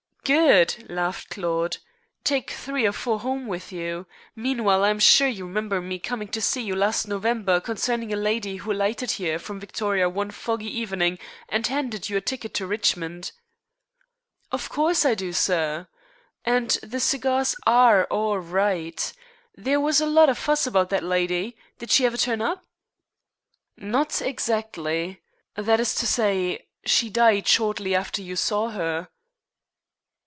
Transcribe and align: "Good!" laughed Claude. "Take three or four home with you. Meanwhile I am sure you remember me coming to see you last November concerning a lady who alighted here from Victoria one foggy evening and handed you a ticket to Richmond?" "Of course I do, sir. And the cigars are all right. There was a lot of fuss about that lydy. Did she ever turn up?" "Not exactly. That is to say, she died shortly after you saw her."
"Good!" 0.23 0.85
laughed 0.89 1.31
Claude. 1.31 1.77
"Take 2.23 2.51
three 2.51 2.85
or 2.85 2.93
four 2.93 3.19
home 3.19 3.47
with 3.47 3.73
you. 3.73 4.05
Meanwhile 4.33 4.83
I 4.85 4.89
am 4.89 4.99
sure 4.99 5.27
you 5.27 5.45
remember 5.45 5.81
me 5.81 5.99
coming 5.99 6.29
to 6.29 6.39
see 6.39 6.61
you 6.61 6.73
last 6.73 7.05
November 7.05 7.59
concerning 7.59 8.13
a 8.13 8.15
lady 8.15 8.57
who 8.57 8.71
alighted 8.71 9.11
here 9.11 9.37
from 9.39 9.59
Victoria 9.59 10.07
one 10.07 10.31
foggy 10.31 10.67
evening 10.69 11.19
and 11.49 11.67
handed 11.67 12.07
you 12.07 12.15
a 12.15 12.21
ticket 12.21 12.53
to 12.53 12.67
Richmond?" 12.67 13.33
"Of 14.53 14.69
course 14.69 15.05
I 15.05 15.15
do, 15.15 15.33
sir. 15.33 15.87
And 16.45 16.69
the 16.81 17.01
cigars 17.01 17.53
are 17.65 18.05
all 18.05 18.37
right. 18.39 19.11
There 19.57 19.81
was 19.81 19.99
a 19.99 20.05
lot 20.05 20.29
of 20.29 20.37
fuss 20.37 20.65
about 20.65 20.89
that 20.91 21.03
lydy. 21.03 21.57
Did 21.79 21.91
she 21.91 22.05
ever 22.05 22.15
turn 22.15 22.41
up?" 22.41 22.63
"Not 23.75 24.21
exactly. 24.21 25.19
That 25.55 25.81
is 25.81 25.93
to 25.95 26.07
say, 26.07 26.67
she 26.85 27.09
died 27.09 27.47
shortly 27.49 27.93
after 27.93 28.21
you 28.21 28.37
saw 28.37 28.69
her." 28.69 29.09